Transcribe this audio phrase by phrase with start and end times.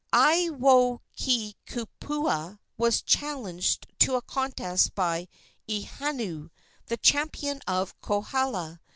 [0.13, 5.27] Aiwohikupua was challenged to a contest by
[5.69, 6.49] Ihuanu,
[6.87, 8.79] the champion of Kohala.